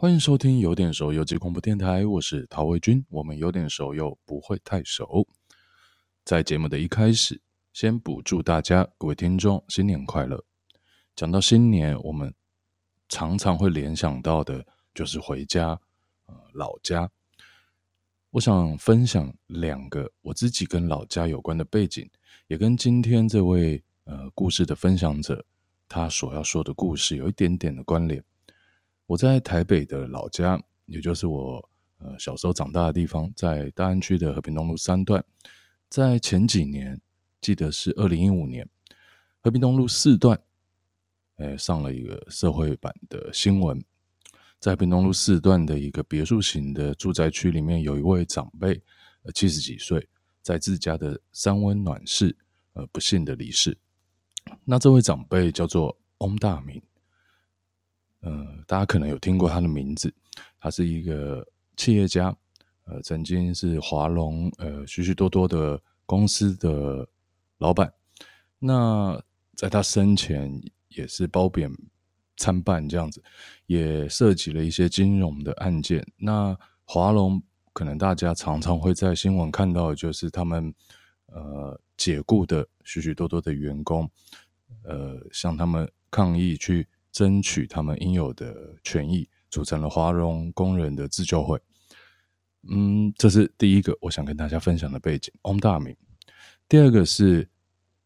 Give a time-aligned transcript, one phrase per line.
[0.00, 3.04] 欢迎收听有点熟游记广播电台，我是陶维军。
[3.08, 5.26] 我们有点熟又不会太熟。
[6.24, 7.42] 在节目的一开始，
[7.72, 10.44] 先补祝大家各位听众新年快乐。
[11.16, 12.32] 讲到新年，我们
[13.08, 14.64] 常常会联想到的
[14.94, 15.70] 就是回家，
[16.26, 17.10] 呃，老家。
[18.30, 22.08] 我想分享两个我自己跟老家有关的背景，
[22.46, 25.44] 也跟今天这位呃故事的分享者
[25.88, 28.22] 他所要说的故事有一点点的关联。
[29.08, 35.24] 我在台北的老家，也就是我呃小时候长大的地方，在大安区的和平东路三段。
[35.88, 37.00] 在前几年，
[37.40, 38.68] 记得是二零一五年，
[39.40, 40.38] 和平东路四段，
[41.36, 43.82] 呃，上了一个社会版的新闻，
[44.60, 48.82] 在和平东路四段的一个别墅型的住宅区里面，有一位长辈，
[49.22, 50.06] 呃，七十几岁，
[50.42, 52.36] 在自家的三温暖室，
[52.74, 53.78] 呃，不幸的离世。
[54.66, 56.82] 那这位长辈叫做翁大明。
[58.20, 60.12] 呃，大家可能有听过他的名字，
[60.58, 62.36] 他是一个企业家，
[62.84, 67.08] 呃，曾经是华龙呃许许多多的公司的
[67.58, 67.92] 老板。
[68.58, 69.22] 那
[69.54, 71.70] 在他生前也是褒贬
[72.36, 73.22] 参半这样子，
[73.66, 76.04] 也涉及了一些金融的案件。
[76.16, 77.40] 那华龙
[77.72, 80.74] 可能大家常常会在新闻看到，就是他们
[81.26, 84.10] 呃解雇的许许多多的员工，
[84.82, 86.84] 呃，向他们抗议去。
[87.18, 91.60] 争取他们应有的权益，组成了华荣工人的自救会。
[92.70, 95.34] 嗯，这是第一个我想跟大家分享的背景。
[95.42, 95.96] 翁大明。
[96.68, 97.48] 第二个是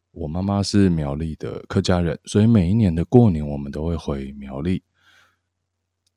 [0.09, 4.81] 我妈妈是苗栗的客家人，所以每一年的过年我们都会回苗栗。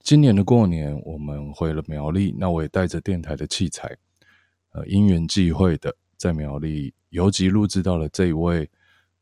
[0.01, 3.95] 今年的过年我们回了苗栗，那我也带着电台的器材，
[4.71, 8.71] 呃，因缘际会的在苗栗游击录制到了这一位，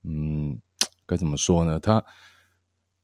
[0.05, 0.56] 嗯，
[1.06, 1.80] 该怎么说呢？
[1.80, 2.00] 他。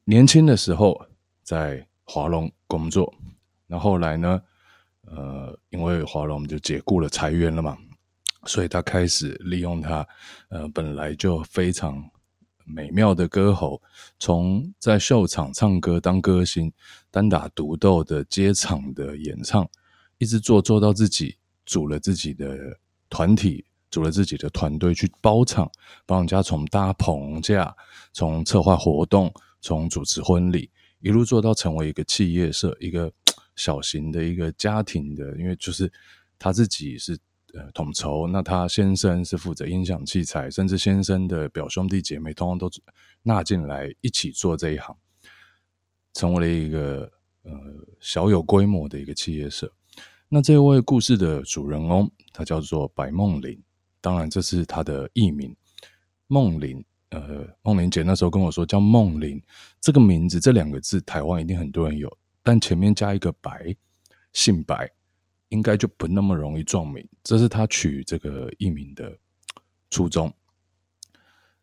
[0.04, 1.06] 年轻的时候
[1.42, 3.14] 在华龙工作，
[3.66, 4.42] 那后来呢，
[5.02, 7.76] 呃，因为华龙就解雇了裁员了嘛，
[8.46, 10.06] 所以他开始利用他，
[10.48, 12.02] 呃，本来就非常
[12.64, 13.80] 美妙的歌喉，
[14.18, 16.72] 从在秀场唱歌当歌星，
[17.10, 19.68] 单打独斗的街场的演唱，
[20.18, 22.76] 一直做做到自己组了自己的
[23.08, 25.70] 团体，组了自己的团队去包场，
[26.04, 27.76] 帮人家从搭棚架，
[28.12, 29.32] 从策划活动。
[29.60, 33.12] 从主持婚礼一路做到成为一个企业社，一个
[33.56, 35.90] 小型的一个家庭的，因为就是
[36.38, 37.18] 他自己是
[37.54, 42.70] 呃统筹，那他先生是负责音响器材，甚至先生的表兄弟姐妹通通都
[43.22, 44.96] 纳进来一起做这一行，
[46.14, 47.10] 成为了一个
[47.42, 47.52] 呃
[48.00, 49.70] 小有规模的一个企业社。
[50.28, 53.62] 那这位故事的主人翁，他叫做白梦玲，
[54.00, 55.54] 当然这是他的艺名，
[56.26, 56.84] 梦玲。
[57.10, 59.42] 呃，梦玲姐那时候跟我说叫梦玲
[59.80, 63.74] 这个名字，这两个字台湾一定很多人有，但前面加一个白，
[64.32, 64.88] 姓白，
[65.48, 67.04] 应该就不那么容易撞名。
[67.24, 69.18] 这是她取这个艺名的
[69.90, 70.32] 初衷。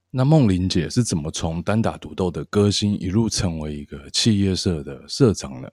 [0.09, 5.69] 那梦玲姐是怎么从单打独斗的歌星一路成为一个企业社的社长呢？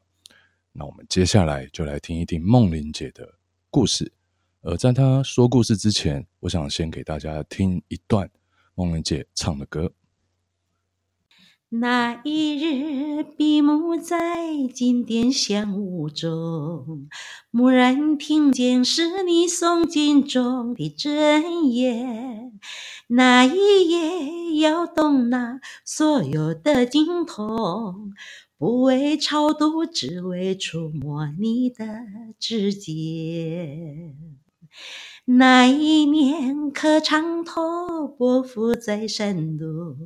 [0.72, 3.28] 那我们接下来就来听一听梦玲姐的
[3.70, 4.12] 故事。
[4.60, 8.30] 呃在她说故事之前，我想先给大家听一段。
[8.74, 9.92] 梦玲姐唱的歌。
[11.68, 17.08] 那一日，闭目在金殿香雾中，
[17.50, 22.52] 蓦然听见是你诵经中的真言。
[23.08, 28.12] 那一夜，摇动那所有的经筒，
[28.56, 31.84] 不为超度，只为触摸你的
[32.38, 34.14] 指尖。
[35.26, 39.96] 那一年，磕长头，伯父在山路，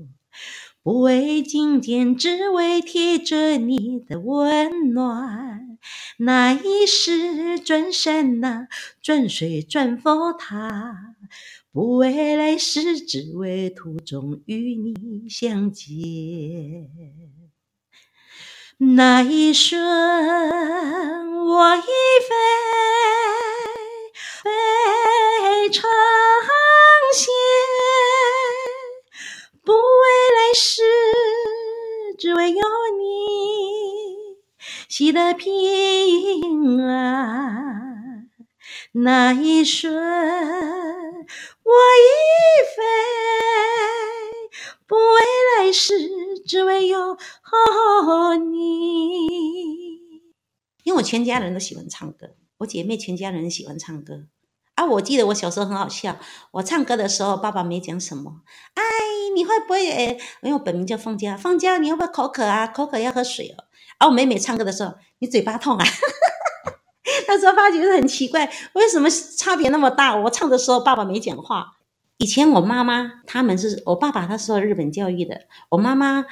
[0.81, 5.77] 不为觐见，只为贴着你的温暖。
[6.19, 8.69] 那一世，转山那
[9.03, 11.17] 转水转佛塔，
[11.73, 15.89] 不为来世，只为途中与你相见。
[18.79, 19.81] 那一瞬，
[21.45, 21.89] 我已飞。
[24.41, 25.91] 飞成
[27.13, 27.27] 仙，
[29.65, 29.79] 不为
[30.37, 30.83] 来世，
[32.17, 32.61] 只为有
[32.97, 34.37] 你
[34.89, 38.31] 喜乐平安。
[38.93, 42.07] 那一瞬，我已
[42.77, 42.85] 飞，
[44.87, 45.21] 不为
[45.57, 47.19] 来世，只为有
[48.53, 49.27] 你。
[50.85, 52.37] 因为我全家人都喜欢唱歌。
[52.59, 54.25] 我姐妹全家人喜欢唱歌
[54.75, 54.85] 啊！
[54.85, 56.17] 我记得我小时候很好笑，
[56.53, 58.43] 我唱歌的时候，爸爸没讲什么。
[58.75, 58.83] 哎，
[59.35, 59.87] 你会不会？
[59.91, 62.67] 诶，因为我本名叫凤娇，凤娇，你会不会口渴啊？
[62.69, 63.65] 口渴要喝水哦。
[63.99, 65.85] 啊，我妹妹唱歌的时候，你嘴巴痛啊？
[67.27, 70.17] 那时候发觉很奇怪，为什么差别那么大？
[70.17, 71.75] 我唱的时候，爸爸没讲话。
[72.19, 76.25] 以前我妈妈他们是我爸爸，他受日本教育的，我妈妈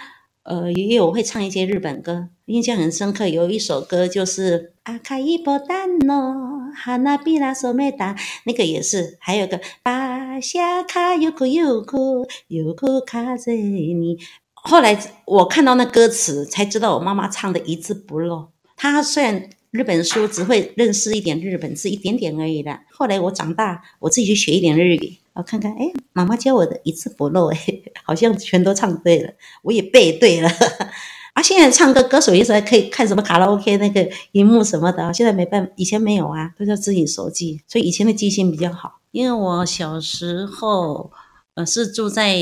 [0.47, 3.27] 呃也有会唱一些日本歌，印象很深刻。
[3.27, 6.35] 有一首歌就是阿卡伊波丹诺
[6.75, 9.17] 哈娜比拉索梅达，那个也是。
[9.21, 14.19] 还有个巴夏卡尤库尤库尤库卡泽尼。
[14.55, 18.49] 后来我看到那歌词，才知道我妈妈唱的一字不漏。
[18.77, 22.81] 她虽然日本书只会认识一点日本字，一点点而已的。
[22.90, 27.58] 后来我长大，我自己去学一点日语，我看看，哎，妈妈教我的一字不漏，哎，
[28.02, 29.34] 好像全都唱对了，
[29.64, 30.49] 我也背对了。
[31.34, 39.00] 啊，现在唱歌，歌手有时候还可以看什么卡拉 OK 那个荧幕什么的，现在没办，以前没有啊，都是自己手记，所以以前的记性比较好。
[39.11, 41.12] 因为我小时候。
[41.56, 42.37] 呃，是住在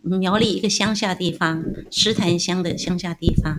[0.00, 3.58] 苗栗一个乡下地方，石潭乡的乡下地方。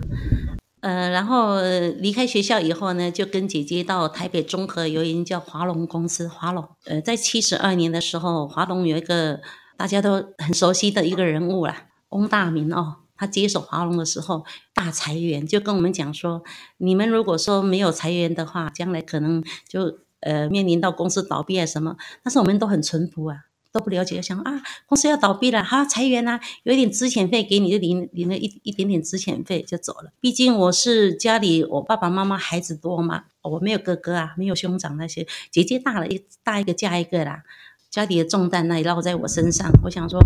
[0.80, 1.60] 呃，然后
[1.98, 6.66] 离开学校以后呢，就跟姐姐到台北中和有一间叫华龙公司，华龙。
[6.86, 9.40] 呃，在七十二年的时候，华龙有一个
[9.76, 16.42] 大家都很熟悉的一个人物啦，翁大明哦，他接手华龙的时候大裁员，就跟我们讲说，
[16.78, 21.96] 你们如果说没有裁员的话，将来可能就呃面临到公司倒闭啊什么。
[22.22, 23.49] 但是我们都很淳朴啊。
[23.72, 30.12] 都不了解，想啊，公司要倒闭了，哈，裁员啊，有一点资遣费给你，就领领了一一点点资遣费就走了。
[30.20, 37.42] 毕竟我是家里我爸爸妈妈孩子多嘛，我没有哥哥啊，没有兄长那些，姐姐大了一大一个嫁一个啦，
[37.90, 39.70] 家里的重担那也落在我身上。
[39.84, 40.20] 我想说，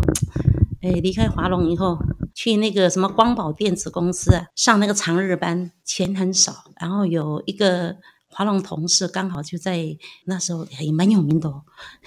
[0.80, 1.98] 哎，离开华龙以后，
[2.34, 7.96] 去那个什么光宝电子公司啊，上那个长日班，钱很少，然后有一个。
[8.34, 11.48] 华龙同事刚好就在那时候也蛮有名的，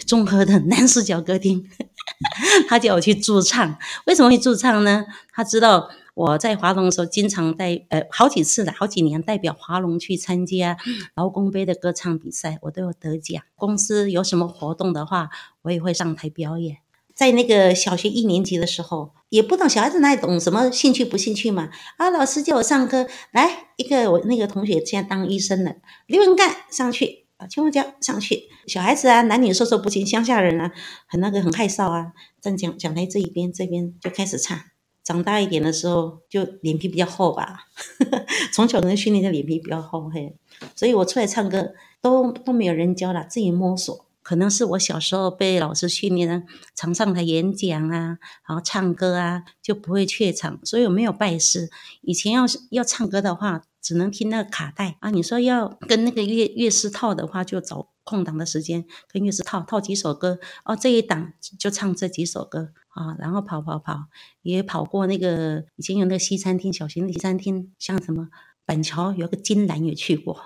[0.05, 1.67] 综合的南势角歌厅，
[2.67, 3.77] 他叫我去驻唱。
[4.05, 5.05] 为什么会驻唱呢？
[5.31, 10.75] 他知道我在华龙的时候经常带呃好几次的好几年代表华龙去参加
[11.15, 13.41] 劳工杯的歌唱比赛，我都有得奖。
[13.55, 15.29] 公司有什么活动的话，
[15.61, 16.79] 我也会上台表演。
[17.17, 21.71] 在那个小学一年级的时候，也不懂小孩子哪里懂什么兴趣不兴趣嘛。
[21.97, 28.43] 啊，老师叫我上课，来一个我那个同学现在当医生了，刘文干上去啊，青龙江上去。
[28.67, 30.71] 小孩子啊，男女授受不亲，乡下人啊，
[31.07, 32.13] 很那个很害臊啊。
[32.39, 34.55] 站讲讲台这一边这边就开始唱。
[35.03, 37.61] 长大一点的时候，就脸皮比较厚吧。
[38.53, 40.35] 从小可能训练的脸皮比较厚嘿，
[40.75, 44.06] 所以我出来唱歌都都没有人教了，自己摸索。
[44.27, 46.45] 可能是我小时候被老师训练，
[46.75, 51.69] 常上台演讲啊，然后唱歌啊，就不会怯场，所以我没有拜师。
[52.01, 55.11] 以前要要唱歌的话，只能听那个卡带啊。
[55.11, 60.75] 你说要跟那个乐乐师套的话，就找空档的时间跟乐师套套几首歌哦。
[60.75, 64.07] 这一档就唱这几首歌啊，然后跑跑跑，
[64.41, 68.27] 也跑过那个以前有那个西餐厅，小型的西餐厅，像什么
[68.67, 70.37] 板桥有个金兰也去过，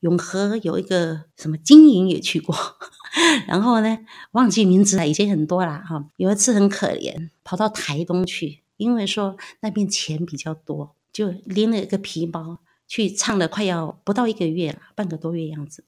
[0.00, 2.56] 永和有一个什么金银也去过。
[3.46, 3.98] 然后呢，
[4.32, 6.06] 忘记名字了，已经很多了哈。
[6.16, 15.84] 有一次很可怜，跑到台东去，因为说那边钱比较多，就拎了一个皮包去唱了，快要不到一个月了，半个多月样子。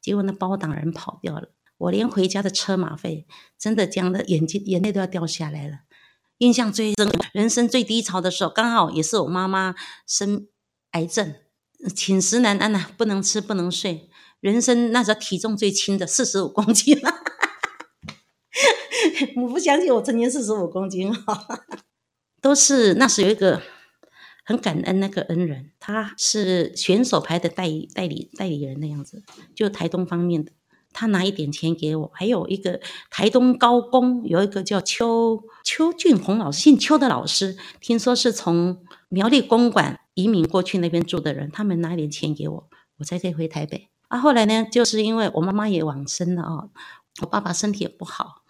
[0.00, 3.26] 结果那包挡人跑掉了，我连回家的车马费，
[3.58, 5.80] 真的讲的眼睛眼泪都要掉下来了。
[6.38, 9.74] 印象最深，人生最低潮的时候，刚好也是我妈妈
[10.06, 10.46] 生
[10.92, 11.34] 癌症，
[11.94, 14.08] 寝食难安呐，不能吃不能睡。
[14.40, 17.14] 人生那时候体重最轻的四十五公斤了，
[19.36, 21.46] 我不相信我曾经四十五公斤哈，
[22.40, 23.62] 都是那时有一个
[24.44, 29.22] 很感恩那个恩人，他是选手牌的代理代理代理人的样子，
[29.54, 30.50] 就台东方面的，
[30.92, 43.88] 他拿一点钱给我，还有一个台东高工有一个叫邱邱俊宏老师，姓邱的老师，听说是从苗栗公馆移民过去那边住的人，他们拿一点钱给我，我才可以回台北。
[44.08, 46.70] 啊，后来呢，就是因为我妈妈也往生了哦，
[47.22, 48.42] 我爸爸身体也不好，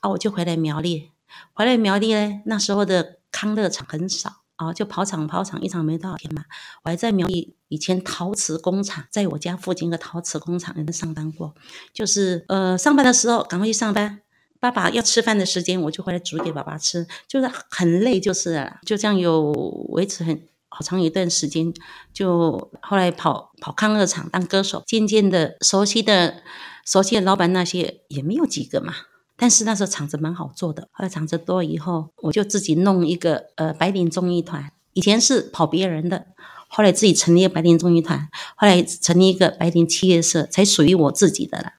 [0.00, 1.10] 啊，我就回来苗栗。
[1.52, 6.44] 回来苗栗呢，那时候的康乐场很少啊，就跑场跑场，一场没多少钱嘛。
[6.84, 11.54] 我还在苗栗以前陶瓷工厂，在我家附近的陶瓷工厂里面上班过，
[11.92, 14.22] 就是呃，上班的时候赶快去上班，
[14.60, 19.50] 爸爸要吃饭的时间，我就回来煮给爸爸吃，就是很累，就是了，就这样有
[19.90, 20.40] 维持很。
[20.70, 21.72] 好长一段时间，
[22.12, 26.42] 就后来跑跑康乐场当歌手，渐渐的熟悉的
[26.84, 28.94] 熟悉的老板那些也没有几个嘛。
[29.36, 34.72] 但是那时候场子蛮好做的，后来场子多以后，我就自己弄一个呃白领综艺团。
[34.92, 36.26] 以前是跑别人的，
[36.68, 41.72] 后来自己成立白领综艺团，后来成立一个白领企业社，才属于我自己的了。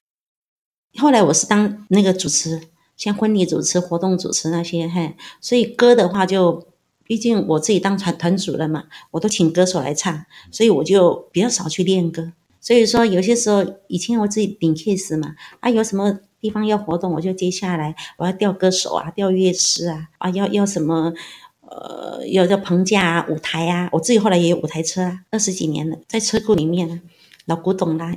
[0.98, 6.69] 后来我是当那个主持，像婚礼主持、活动主持那些，嘿，所以歌的话就。
[7.10, 12.32] 毕竟我自己当团团主任嘛，我都请歌手来唱，所以我就比较少去练歌。
[12.60, 21.12] 所以说有些时候以前我自己顶 case 嘛，啊有什么地方要活动，我就接下来，我要调歌手啊，调乐师啊，啊要要什么，
[21.62, 27.00] 呃要要棚架啊，舞台啊，我自己后来也有舞台车啊，二十几年了，在车库里面啊，
[27.46, 28.14] 老古董啦。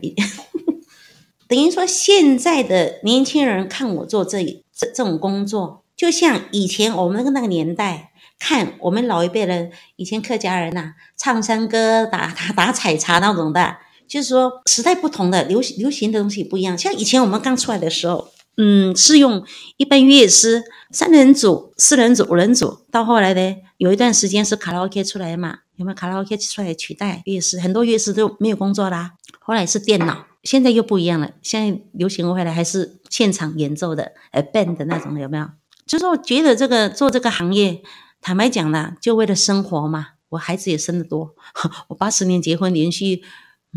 [1.50, 5.80] 等于说现在的年轻人看我做这这这种工作。
[5.96, 8.12] 就像以前我们那个那个年代，
[8.46, 16.78] 看我们老一辈人，以前客家人呐、啊，唱山歌、打 打打采茶那种的，就是说时代不同的流行流行的东西不一样。
[16.78, 19.46] 像以前我们刚出来的时候，嗯，是用
[19.78, 22.80] 一般乐师，三人组、四人组、五人组。
[22.92, 27.58] 到后来呢，有一段时间是卡拉 OK 出来嘛，有没有卡拉 OK 出来取代乐师？
[27.62, 29.14] 很多乐师都没有工作啦。
[29.40, 31.32] 后来是电脑，现在又不一样了。
[31.42, 35.48] 现在流行回来还是现场演奏的，呃，band 的那种，有没有？
[35.88, 37.82] 就是我觉得这个做这个行业，
[38.24, 40.08] 坦白讲呢，就为了生活嘛。
[40.30, 41.36] 我孩子也生得多，
[41.90, 43.22] 我八十年结婚，连续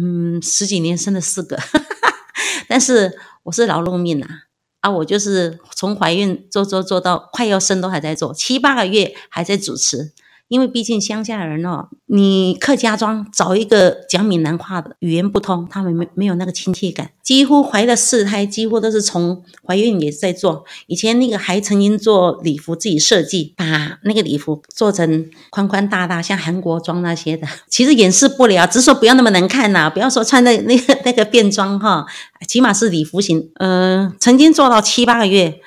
[0.00, 1.58] 嗯十几年生了四个，
[2.66, 4.44] 但是我是劳碌命啊
[4.80, 4.90] 啊！
[4.90, 10.12] 我就是从怀孕做做做到快要生都还在做，七八个月还在主持。
[10.48, 17.10] 因为毕竟乡下人哦，你客家庄找一个讲闽南话的，语言不通，他们没没有那个亲切感。
[17.22, 20.64] 几乎怀了四胎，几乎都是从怀孕也在做。
[20.86, 27.48] 以前那个还曾经做礼服，自己设计，把那个礼服做成宽宽大大，像韩国装那些的。
[27.68, 32.06] 其实掩饰不了，只是说不要那么难看呐、不要说穿那那个那个便装哈，
[32.46, 33.50] 起码是礼服型。
[33.54, 35.60] 嗯、曾经做到七八个月。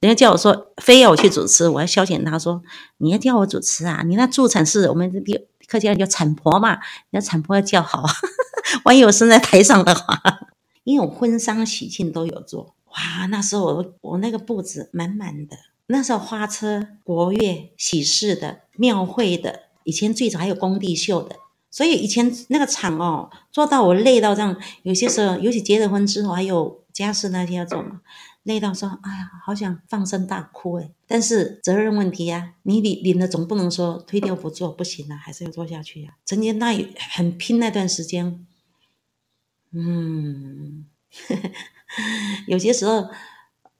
[0.00, 2.62] 人家叫我说，非要我去主持，我要消遣他说，
[2.98, 4.02] 你要叫我主持啊？
[4.06, 6.74] 你那助产士，我们这边客家人叫产婆嘛，
[7.10, 8.04] 你要产婆要叫好，
[8.84, 10.22] 万一我生在台上的话，
[10.84, 15.56] 因为我婚丧喜庆都有做，哇，那时候我我那个布置满满的，
[15.88, 21.34] 那时候花车、国乐、喜事的、庙会的，以前最早还有工地秀的，
[21.72, 28.00] 所以以前那个场哦，做到我累到这样，有些时候，尤其结了婚之后，还有家事那些要做嘛。
[28.44, 36.16] 累到说，哎呀，好想放声大哭诶，但是责任问题呀、啊，你领领了总不能说推掉不做，不行啊，还是要做下去呀、啊。
[36.24, 36.72] 曾经那
[37.14, 38.46] 很拼那段时间，
[39.72, 40.86] 嗯，
[41.28, 41.50] 呵 呵
[42.46, 43.08] 有些时候，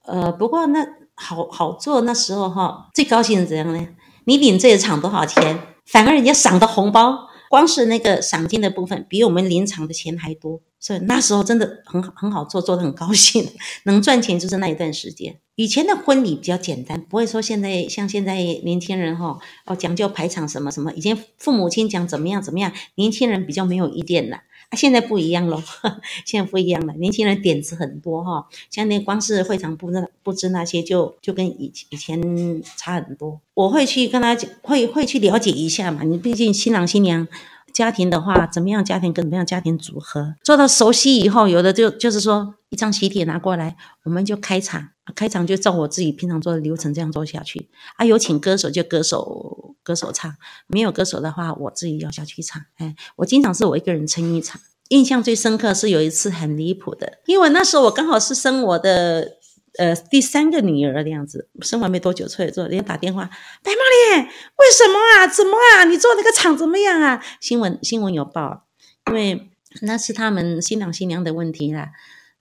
[0.04, 3.88] 呃，不过那好好做那时候哈，最高兴是怎样呢？
[4.24, 10.60] 你领这一场多少钱，反而人家赏的红包，光是那个赏金的部分，比我们林场的钱还多。
[10.80, 13.48] 所以那时候真的很好很好做，做得很高兴，
[13.84, 15.36] 能赚钱就是那一段时间。
[15.56, 20.92] 以前的婚礼比较简单，不会说现在像现在年轻人哈哦讲究排场什么什么。
[20.92, 24.38] 以前父母亲讲怎么样怎么样，年轻人比较没有意见了
[24.70, 24.76] 啊。
[24.76, 25.62] 现在不一样喽，
[26.24, 28.46] 现在不一样了，年轻人点子很多哈。
[28.70, 33.40] 像那光是会场布置布置那些就，就就跟以以前差很多。
[33.54, 36.02] 我会去跟他讲，会会去了解一下嘛。
[36.02, 37.26] 你毕竟新郎新娘。
[37.70, 38.84] 家庭的话，怎么样？
[38.84, 39.46] 家庭跟怎么样？
[39.46, 47.68] 家庭组合做到熟悉以后，有的就就是说，一张喜帖拿过来，我们就开场，开场就照我自己平常做的流程这样做下去。
[47.96, 50.34] 啊，有请歌手就歌手歌手唱，
[50.66, 52.62] 没有歌手的话，我自己要下去唱。
[52.76, 54.60] 哎，我经常是我一个人撑一场。
[54.88, 59.38] 印象最深刻是有一次很离谱的，因为那时候我刚好是生我的。
[59.76, 63.30] 呃，第三个女儿的样子，生完没多久出来之后，人家打电话，
[63.62, 64.30] 白毛脸，为
[64.76, 65.26] 什么啊？
[65.28, 65.84] 怎么啊？
[65.84, 67.22] 你做那个厂怎么样啊？
[67.38, 68.64] 新闻新闻有报，
[69.06, 71.92] 因为那是他们新郎新娘的问题啦。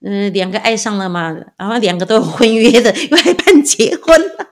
[0.09, 4.47] 嗯、两个爱上了嘛，然后两个都有婚约的，又还办结婚了，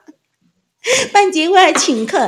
[1.14, 2.18] 办结婚还请客，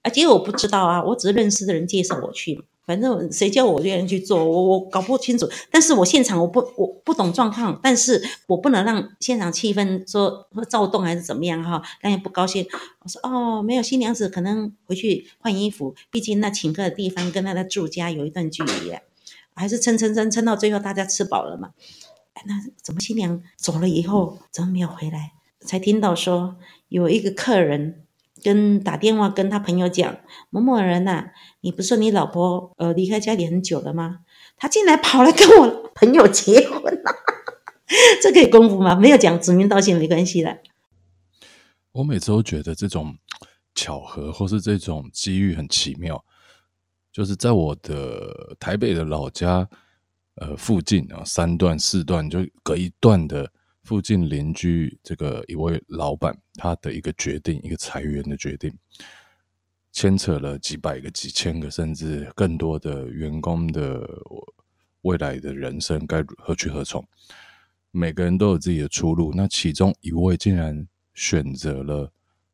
[0.00, 2.64] 啊，结果我不知道啊，我只是认识的人介绍我去。
[2.86, 5.50] 反正谁叫我这样去做，我我搞不清楚。
[5.72, 12.64] 但是我现场我不我不懂状况，但是我不能让现场气氛说躁动还是怎么样哈，让人不高兴。
[13.02, 19.02] 我说哦，没有，新娘子可能回去换衣服，毕竟那请客的地方跟他的住家有一段距离啊，
[19.56, 21.70] 还是撑撑撑撑到最后大家吃饱了嘛。
[22.44, 25.32] 那怎么新娘走了以后怎么没有回来？
[25.60, 26.56] 才听到说
[26.88, 28.02] 有一个客人。
[28.42, 30.18] 跟打电话跟他朋友讲，
[30.50, 34.20] 某某人呐、啊，你不是说你老婆呃离开家里很久了吗？
[34.56, 37.12] 他竟然跑来跟我朋友结婚了，
[38.22, 38.94] 这可以公布吗？
[38.94, 40.58] 没有讲指名道姓没关系的。
[41.92, 43.16] 我每次都觉得这种
[43.74, 46.22] 巧合或是这种机遇很奇妙，
[47.10, 49.68] 就是在我的台北的老家
[50.36, 53.52] 呃附近啊，三段四段就隔一段的。
[53.86, 58.76] 附近邻居这个一位老板，他的一个决定，一个裁员的决定，
[59.92, 64.04] 牵扯了几百个、几千个，甚至更多的员工的
[65.02, 67.06] 未来的人生该何去何从？
[67.92, 69.32] 每个人都有自己的出路。
[69.36, 72.12] 那其中一位竟然选择了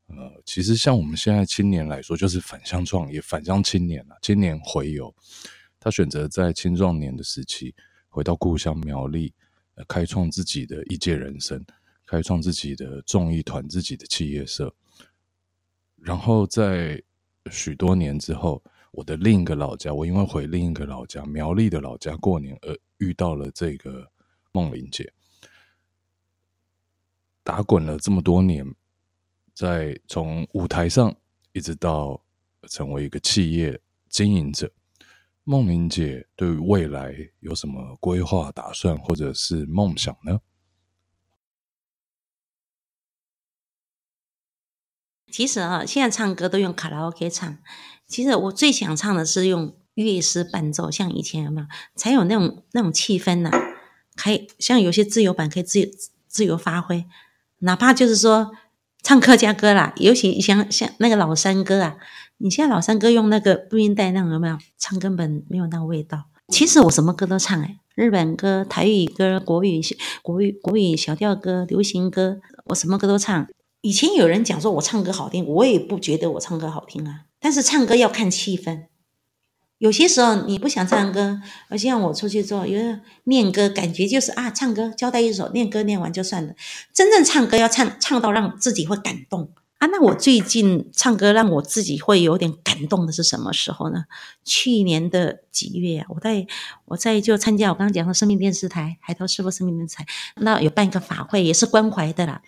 [0.08, 5.14] 呃，其实像我们现在青年来说，就是返乡创业、返乡青年啊，青年回游，
[5.82, 7.74] 他选择在青壮年的时期
[8.08, 9.34] 回到故乡苗栗，
[9.74, 11.60] 呃，开创自己的一届人生，
[12.06, 14.72] 开创自己的众艺团、自己的企业社，
[15.96, 17.02] 然后在
[17.50, 18.62] 许多年之后，
[18.92, 24.08] 我的另一个老家，我因为回另一个老家苗栗的老家过年，而遇到了这个
[24.52, 25.12] 梦玲姐。
[27.42, 28.64] 打滚了这么多年，
[29.52, 31.12] 在从舞台上
[31.52, 32.22] 一直到
[32.68, 34.72] 成为一个企业经营者，
[35.44, 40.40] 梦玲姐对于未来有什么规划、打算或者是梦想呢？
[45.30, 47.58] 其实啊，现在唱歌都用卡拉 OK 唱。
[48.06, 53.58] 其实我最想唱的是用乐师伴奏，像以前有没有才有那种那种气氛呢、啊？
[54.14, 55.88] 可以像有些自由版可以自由
[56.28, 57.06] 自由发挥。
[57.60, 58.52] 哪怕就是说
[59.02, 61.96] 唱客家歌啦，尤其像像那个老山歌啊，
[62.42, 66.24] 你现在老山歌用那个录音带那种有没有唱，根本没有那个味道。
[66.48, 69.80] 其实我什么歌都唱诶，日本歌、台语歌、国语、
[70.22, 73.46] 国语、国语小调歌、流行歌，我什么歌都唱。
[73.82, 77.26] 以前有人讲说我唱歌好听，我也不觉得我唱歌好听啊。
[77.38, 78.86] 但是唱歌要看气氛。
[79.78, 86.52] 有些时候你不想唱歌，而且让我出去做，因为念歌感觉就是啊，唱歌交代一首，念歌念完就算了。
[86.92, 89.50] 真正唱歌要唱唱到让自己会感动
[89.82, 89.86] 啊！
[89.90, 94.04] 那我最近唱歌让我自己会有点感动的是什么时候呢？
[94.44, 96.46] 去年的几月啊，我在
[96.84, 102.42] 我在就参加我刚刚讲的生命电视台海涛师傅生命电视台，那有办一个法会，也是关怀的啦。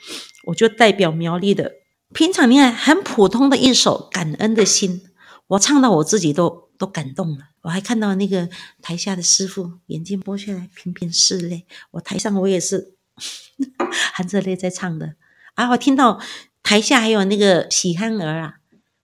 [0.45, 1.73] 我就代表苗栗的，
[2.13, 5.03] 平常你看很普通的一首感恩的心，
[5.49, 6.63] 我唱到我自己都。
[6.77, 8.49] 都感动了，我还看到那个
[8.83, 11.67] 台下的师傅眼睛剥下来，频频拭泪。
[11.93, 12.97] 我台上我也是
[14.13, 15.15] 含着泪在唱的。
[15.55, 16.19] 啊，我听到
[16.65, 18.55] 台下还有那个喜憨儿啊，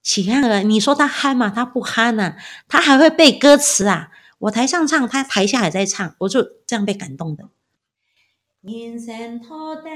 [0.02, 1.52] 喜憨儿，你说他憨吗？
[1.54, 2.36] 他不憨呐、啊，
[2.66, 4.08] 他还会背歌词啊。
[4.38, 7.44] 我台上唱，他台下也在唱，我就这样被感动的。
[8.62, 9.88] 人生土地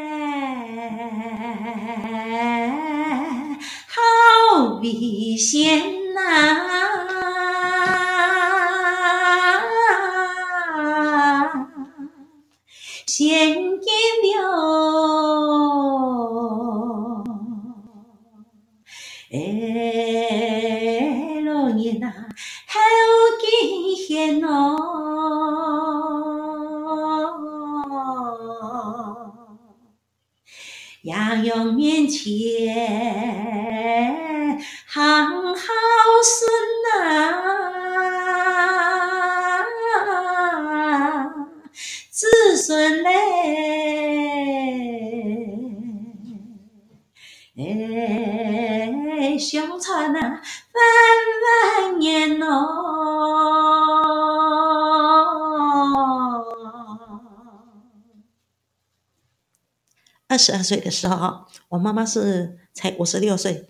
[3.88, 6.20] 好危险呐。
[13.06, 13.86] 献给
[19.34, 19.40] 哎，
[21.44, 22.06] 老年呐，
[22.68, 22.78] 好
[23.40, 24.76] 惊险哦，
[31.02, 32.24] 阳阳面前
[60.34, 63.68] 二十二岁的时候，我妈妈是才五十六岁，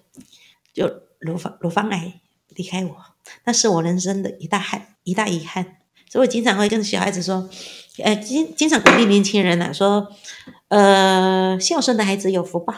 [0.73, 2.21] 就乳房乳房癌
[2.57, 2.97] 离开我，
[3.45, 5.77] 那是我人生的一大憾，一大遗憾。
[6.11, 7.51] 所以我经常会跟小孩子说。
[7.99, 10.09] 呃，经经常鼓励年轻人呐、啊，说，
[10.67, 12.75] 呃，孝顺的孩子有福报，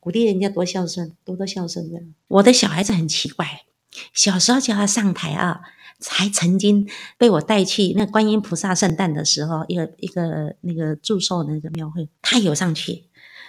[0.00, 2.00] 鼓励人家多孝顺，多多孝顺的。
[2.28, 3.64] 我的小孩子很奇怪，
[4.14, 5.60] 小时候叫他上台啊，
[6.06, 13.04] 还曾经被我带去那观音菩萨圣诞的时候，一个一个那个祝寿那个庙会，他有上去，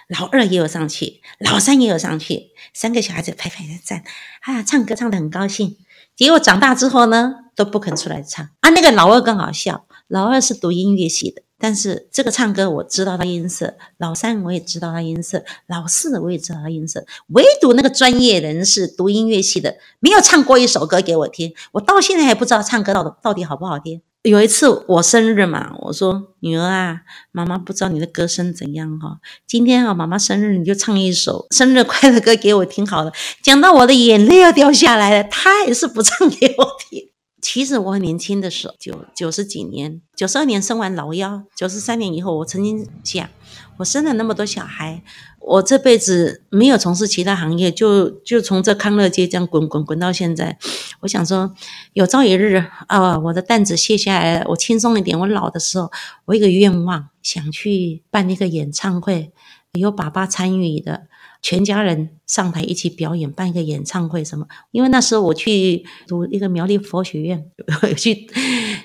[0.08, 4.04] 老二也有上去，老三也有上去，三个小孩子拍拍的站，
[4.42, 5.76] 啊，唱歌唱得很高兴。
[6.14, 8.70] 结果长大之后呢，都不肯出来唱啊。
[8.70, 9.84] 那个老二更好笑。
[10.08, 13.74] 老二是读音乐系的，但是这个唱歌我知道他音色。
[13.98, 21.52] 老三我也知道他音色，老四我也知道他音色，唯独那个专业人士读音乐系的，没有唱过一首歌给我听。
[21.72, 24.00] 我到现在还不知道唱歌到底到底好不好听。
[24.26, 33.12] 有一次我生日嘛，我说女儿啊，妈妈不知道你的歌声怎样哈，今天啊妈妈生日，你就唱一首生日快乐歌给我听好了。
[33.40, 37.08] 讲到我的眼泪要掉下来了，他还是不唱给我听。
[37.40, 43.28] 其实我很年轻的时候，九九十几年，九十二年生完老幺，九十三年以后，我曾经讲，
[43.76, 45.04] 我生了那么多小孩，
[45.38, 50.58] 我这辈子没有从事其他行业，就就从这康乐街这样滚滚滚到现在。
[51.00, 51.54] 我想说，
[51.92, 55.18] 有朝一日啊，我的担子卸下来了，我轻松一点。
[55.18, 55.90] 我老的时候，
[56.26, 59.32] 我一个愿望，想去办一个演唱会，
[59.72, 61.08] 有爸爸参与的。
[61.42, 64.46] 全家人上台一起表演，办一个演唱会什么？
[64.72, 67.44] 因为那时候我去读一个苗栗佛学院，
[67.96, 68.26] 去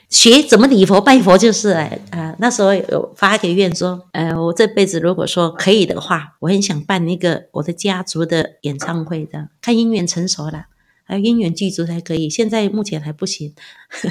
[0.10, 10.65] 学怎么礼佛拜佛，就是哎，呃，那时候有发给愿说，呃，我这辈子如果说可以的话，我很想办一个我的家族的演唱会的，看姻缘成熟了。
[11.12, 13.54] 还有姻缘具足才可以，现在目前还不行。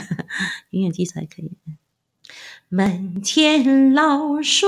[0.71, 1.53] 姻缘具足才可以。
[2.69, 4.67] 门前老树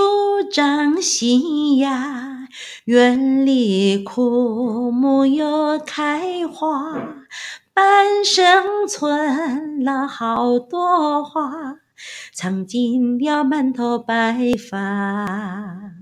[0.51, 2.49] 长新芽，
[2.87, 7.27] 院里枯木又开花，
[7.75, 11.81] 半生存了好多话，
[12.33, 16.02] 藏进了满头白发。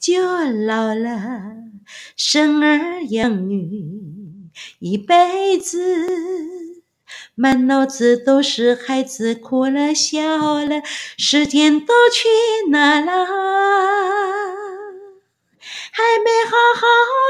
[0.00, 0.22] 就
[0.66, 1.20] 老了。
[2.16, 6.06] 生儿养女一辈子，
[7.34, 10.82] 满脑子都是孩子哭了笑了，
[11.16, 12.28] 时间都去
[12.70, 13.24] 哪了？
[15.90, 16.82] 还没好好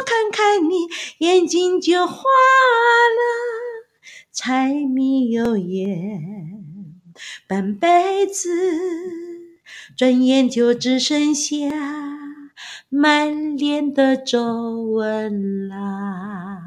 [0.04, 3.22] 看看你，眼睛就花了。
[4.33, 6.22] 柴米油盐
[7.46, 8.50] 半辈子，
[9.96, 12.17] 转眼就只剩下。
[12.90, 16.58] 满脸的皱纹啦。